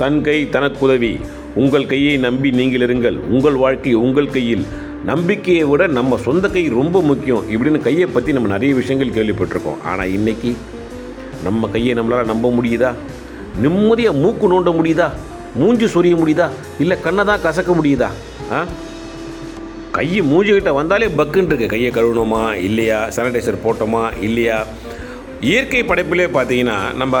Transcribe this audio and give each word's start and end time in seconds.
தன் 0.00 0.22
கை 0.22 0.48
தனக்குதவி. 0.52 1.20
உங்கள் 1.54 1.86
கையை 1.86 2.16
நம்பி 2.16 2.50
நீங்கள் 2.50 2.80
இருங்கள். 2.80 3.16
உங்கள் 3.18 3.54
வாழ்க்கை 3.54 3.94
உங்கள் 3.94 4.30
கையில். 4.30 4.66
நம்பிக்கையை 5.04 5.64
விட 5.64 5.86
நம்ம 5.86 6.16
சொந்த 6.16 6.48
கை 6.48 6.68
ரொம்ப 6.68 7.02
முக்கியம். 7.02 7.42
இப்படின்னு 7.50 7.80
கையை 7.80 8.06
பற்றி 8.06 8.32
நம்ம 8.32 8.48
நிறைய 8.48 8.74
விஷயங்கள் 8.74 9.26
கேள்விப்பட்டிருக்கோம். 9.26 9.82
ஆனால் 9.84 10.12
இன்னைக்கு 10.12 10.56
நம்ம 11.42 11.68
கையை 11.68 11.94
நம்மளால் 11.94 12.24
நம்ப 12.24 12.50
முடியுதா? 12.50 12.94
நிம்மதியாக 13.60 14.16
மூக்கு 14.16 14.52
நோண்ட 14.52 14.66
முடியுதா? 14.66 15.10
மூஞ்சி 15.54 15.84
சொரிய 15.84 16.16
முடியுதா? 16.16 16.48
இல்லை 16.78 17.00
கண்ணை 17.00 17.24
தான் 17.24 17.40
கசக்க 17.42 17.74
முடியுதா? 17.82 18.08
ஆ? 18.52 18.66
கையை 19.92 20.20
மூஞ்சிக்கிட்ட 20.20 20.72
வந்தாலே 20.72 21.06
பக்குன்னு 21.06 21.46
இருக்கு. 21.46 21.66
கையை 21.66 21.90
கழுவணுமா? 21.90 22.54
இல்லையா? 22.54 23.08
சானிடைசர் 23.08 23.58
போட்டோமா? 23.64 24.10
இல்லையா? 24.20 24.66
இயற்கை 25.48 25.82
படைப்பிலே 25.82 26.24
பார்த்தீங்கன்னா 26.36 26.94
நம்ம 26.94 27.20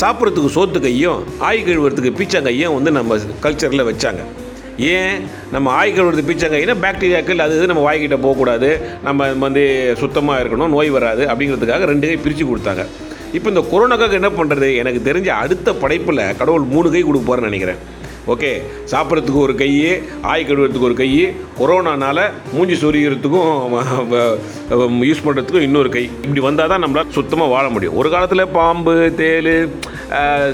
சாப்பிட்றதுக்கு 0.00 0.50
சோத்து 0.54 0.80
கையும் 0.80 1.24
ஆய் 1.38 1.60
கழுவுறதுக்கு 1.66 2.10
பீச்சங்கையும் 2.18 2.74
வந்து 2.74 2.90
நம்ம 2.90 3.18
கல்ச்சரில் 3.42 3.84
வச்சாங்க. 3.88 4.22
ஏன்? 4.76 5.20
நம்ம 5.52 5.70
ஆய் 5.70 5.92
கழுவுறது 5.92 6.24
பீச்சங்கைனா 6.28 6.74
பாக்டீரியாக்கள் 6.84 7.44
அது 7.44 7.56
இது 7.56 7.66
நம்ம 7.66 7.84
வாய்கிட்ட 7.86 8.16
போகக்கூடாது. 8.16 8.80
நம்ம 9.02 9.28
வந்து 9.44 9.94
சுத்தமாக 9.98 10.42
இருக்கணும் 10.42 10.74
நோய் 10.76 10.90
வராது 10.90 11.24
அப்படிங்கிறதுக்காக 11.26 11.84
ரெண்டு 11.84 12.06
கை 12.06 12.16
பிரித்து 12.16 12.44
கொடுத்தாங்க. 12.44 12.86
இப்போ 13.32 13.48
இந்த 13.50 13.64
கொரோனாக்காக 13.72 14.12
என்ன 14.12 14.28
பண்ணுறது 14.28 14.76
எனக்கு 14.76 15.12
தெரிஞ்ச 15.12 15.26
அடுத்த 15.26 15.72
படைப்பில் 15.72 16.36
கடவுள் 16.36 16.62
மூணு 16.62 16.90
கை 16.90 17.04
கொடுப்பாருன்னு 17.04 17.50
நினைக்கிறேன். 17.52 17.76
ஓகே 18.32 18.50
சாப்பிட்றதுக்கு 18.90 19.40
ஒரு 19.46 19.54
கை 19.60 19.68
ஆய் 20.30 20.44
கழுவுறதுக்கு 20.48 20.88
ஒரு 20.88 20.96
கை 21.00 21.08
கொரோனானால 21.60 22.18
மூஞ்சி 22.54 22.76
சொரிகிறதுக்கும் 22.82 23.54
யூஸ் 25.08 25.24
பண்ணுறதுக்கும் 25.26 25.66
இன்னொரு 25.68 25.90
கை. 25.96 26.04
இப்படி 26.24 26.42
வந்தால் 26.48 26.72
தான் 26.72 26.82
நம்மளால் 26.84 27.16
சுத்தமாக 27.16 27.52
வாழ 27.54 27.64
முடியும். 27.74 27.96
ஒரு 28.00 28.08
காலத்தில் 28.14 28.52
பாம்பு 28.58 28.94
தேள் 29.20 29.50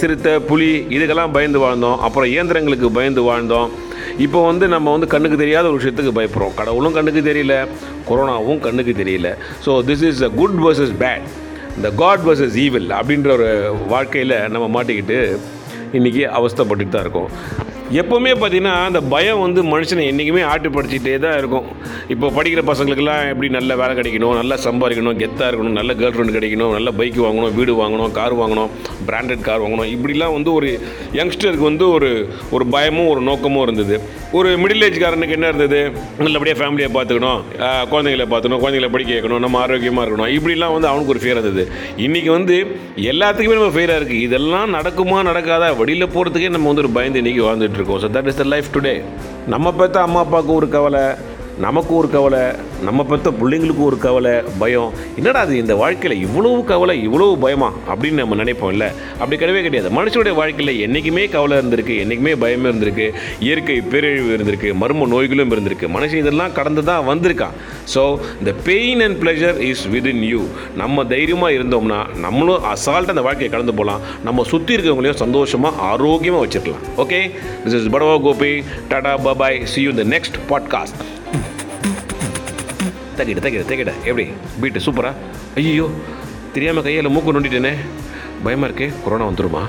சிறுத்தை 0.00 0.32
புலி 0.48 0.70
இதுக்கெல்லாம் 0.96 1.36
பயந்து 1.36 1.60
வாழ்ந்தோம். 1.64 2.00
அப்புறம் 2.06 2.30
இயந்திரங்களுக்கு 2.32 2.90
பயந்து 2.98 3.24
வாழ்ந்தோம். 3.28 3.70
இப்போ 4.24 4.38
வந்து 4.48 4.64
நம்ம 4.74 4.90
வந்து 4.94 5.10
கண்ணுக்கு 5.14 5.42
தெரியாத 5.42 5.64
ஒரு 5.70 5.78
விஷயத்துக்கு 5.80 6.16
பயப்படுறோம். 6.18 6.56
கடவுளும் 6.60 6.96
கண்ணுக்கு 6.96 7.22
தெரியல 7.30 7.54
கொரோனாவும் 8.08 8.60
கண்ணுக்கு 8.66 8.94
தெரியல. 9.02 9.30
So 9.66 9.70
this 9.90 10.04
is 10.10 10.24
a 10.28 10.32
good 10.40 10.58
versus 10.66 10.94
bad 11.04 11.26
இந்த 11.78 11.88
காட் 12.02 12.24
வர்சஸ் 12.28 12.58
ஈவில் 12.64 12.90
அப்படின்ற 12.98 13.30
ஒரு 13.38 13.48
வாழ்க்கையில் 13.94 14.36
நம்ம 14.54 14.66
மாட்டிக்கிட்டு 14.76 15.18
இன்றைக்கி 15.98 16.20
அவஸ்தைப்பட்டுட்டு 16.38 16.88
தான் 16.88 17.04
இருக்கோம். 17.04 17.30
எப்போவுமே 17.98 18.32
பார்த்திங்கன்னா 18.40 18.72
அந்த 18.88 19.00
பயம் 19.12 19.40
வந்து 19.44 19.60
மனுஷனை 19.70 20.02
என்றைக்குமே 20.10 20.42
ஆட்டுப்படுத்திட்டே 20.50 21.14
தான் 21.24 21.36
இருக்கும். 21.40 21.64
இப்போ 22.14 22.26
படிக்கிற 22.36 22.60
பசங்களுக்கெல்லாம் 22.68 23.22
எப்படி 23.30 23.48
நல்ல 23.56 23.76
வேலை 23.80 23.94
கிடைக்கணும் 23.98 24.36
நல்லா 24.40 24.56
சம்பாதிக்கணும் 24.66 25.16
கெத்தாக 25.22 25.48
இருக்கணும் 25.50 25.78
நல்ல 25.78 25.94
கேர்ள் 26.00 26.14
ஃப்ரெண்டு 26.16 26.34
கிடைக்கணும் 26.36 26.72
நல்ல 26.76 26.90
பைக் 26.98 27.18
வாங்கணும் 27.26 27.54
வீடு 27.58 27.72
வாங்கணும் 27.80 28.12
கார் 28.18 28.34
வாங்கணும் 28.42 28.70
பிராண்டட் 29.08 29.42
கார் 29.48 29.62
வாங்கணும் 29.64 29.90
இப்படிலாம் 29.94 30.34
வந்து 30.36 30.52
ஒரு 30.58 30.68
யங்ஸ்டருக்கு 31.18 31.66
வந்து 31.70 31.86
ஒரு 31.96 32.10
ஒரு 32.58 32.66
பயமும் 32.74 33.10
ஒரு 33.14 33.22
நோக்கமும் 33.30 33.64
இருந்தது. 33.66 33.96
ஒரு 34.38 34.50
மிடில் 34.62 34.86
ஏஜ்காரனுக்கு 34.88 35.36
என்ன 35.38 35.48
இருந்தது? 35.52 35.80
நல்லபடியாக 36.24 36.58
ஃபேமிலியை 36.60 36.90
பார்த்துக்கணும் 36.96 37.40
குழந்தைங்களை 37.92 38.26
பார்த்துக்கணும் 38.26 38.62
குழந்தைங்களை 38.64 38.92
படிக்க 38.96 39.12
வைக்கணும் 39.16 39.44
நம்ம 39.46 39.60
ஆரோக்கியமாக 39.64 40.04
இருக்கணும் 40.06 40.32
இப்படிலாம் 40.36 40.76
வந்து 40.76 40.90
அவனுக்கு 40.92 41.14
ஒரு 41.16 41.22
ஃபியர் 41.24 41.38
இருந்தது. 41.38 41.64
இன்றைக்கி 42.06 42.32
வந்து 42.38 42.58
எல்லாத்துக்குமே 43.10 43.58
நம்ம 43.60 43.74
ஃபெயிலாக 43.76 44.00
இருக்குது 44.00 44.22
இதெல்லாம் 44.28 44.74
நடக்குமா 44.78 45.18
நடக்காதா 45.30 45.70
வெளியில் 45.82 46.12
போகிறதுக்கே 46.16 46.54
நம்ம 46.56 46.68
வந்து 46.72 46.84
ஒரு 46.86 46.94
பயந்து 46.98 47.22
இன்றைக்கி 47.24 47.44
வாழ்ந்துட்டு 47.48 47.78
இருக்கோம். 47.80 48.02
So 48.04 48.10
that 48.16 48.30
is 48.32 48.40
the 48.44 48.46
life 48.54 48.70
today 48.76 48.94
நம்ம 49.54 49.74
பார்த்தா 49.80 50.06
அம்மா 50.08 50.22
அப்பாவுக்கு 50.26 50.54
ஒரு 50.60 50.68
கவலை. 50.76 51.04
நமக்கு 51.64 51.92
ஒரு 51.96 52.08
கவலை 52.10 52.42
நம்ம 52.86 53.04
பெற்ற 53.04 53.30
பிள்ளைங்களுக்கு 53.40 53.82
ஒரு 53.88 53.96
கவலை 54.04 54.32
பயம். 54.58 54.92
என்னடா 55.16 55.40
அது 55.40 55.54
இந்த 55.56 55.74
வாழ்க்கையில் 55.80 56.22
இவ்வளவு 56.26 56.64
கவலை 56.70 56.94
இவ்வளவு 57.06 57.32
பயமா? 57.38 57.68
அப்படின்னு 57.92 58.20
நம்ம 58.22 58.38
நினைப்போம் 58.42 58.72
இல்லை. 58.74 58.88
அப்படி 59.18 59.36
கிடையவே 59.40 59.62
கிடையாது. 59.66 59.90
மனுஷனுடைய 59.98 60.34
வாழ்க்கையில் 60.40 60.80
என்றைக்குமே 60.84 61.24
கவலை 61.34 61.58
இருந்திருக்கு 61.58 61.94
என்றைக்குமே 62.02 62.34
பயமே 62.44 62.68
இருந்திருக்கு 62.70 63.06
இயற்கை 63.46 63.76
பேரழிவு 63.92 64.30
இருந்திருக்கு 64.36 64.70
மர்ம 64.82 65.08
நோய்களும் 65.14 65.52
இருந்திருக்கு. 65.56 65.88
மனுஷன் 65.96 66.22
இதெல்லாம் 66.24 66.56
கடந்து 66.60 66.84
தான் 66.90 67.06
வந்திருக்கான். 67.10 67.56
ஸோ 67.94 68.04
இந்த 68.38 68.54
pain 68.70 69.00
and 69.08 69.20
pleasure 69.22 69.60
is 69.70 69.84
within 69.96 70.24
you 70.32 70.42
நம்ம 70.82 71.04
தைரியமாக 71.14 71.56
இருந்தோம்னா 71.58 72.00
நம்மளும் 72.26 72.66
அசால்ட்டாக 72.74 73.16
அந்த 73.16 73.26
வாழ்க்கையை 73.28 73.52
கடந்து 73.56 73.74
போகலாம் 73.74 74.02
நம்ம 74.28 74.44
சுற்றி 74.54 74.74
இருக்கிறவங்களையும் 74.74 75.22
சந்தோஷமாக 75.24 75.82
ஆரோக்கியமாக 75.92 76.44
வச்சுக்கலாம். 76.46 76.84
Okay 77.04 77.22
this 77.64 77.78
is 77.80 77.92
Badava 77.96 78.18
Gopi 78.28 78.52
tata 78.92 79.14
bye bye 79.28 79.64
see 79.74 79.82
you 79.88 79.94
the 80.02 80.06
next 80.16 80.38
podcast 80.52 81.00
தகிடு 83.20 83.44
தகிடு 83.46 83.68
தகிட 83.70 83.92
எப்படி? 84.04 84.26
பீட்டு 84.60 84.80
சூப்பரா 84.86 85.12
ஐயோ 85.54 85.86
தெரியாமல் 86.52 86.82
கையில் 86.82 87.08
மூக்கு 87.08 87.32
நோண்டிட்டேனே. 87.32 87.74
பயமாக 88.44 88.72
இருக்கே 88.72 88.92
கொரோனா 89.04 89.26
வந்துருமா? 89.28 89.62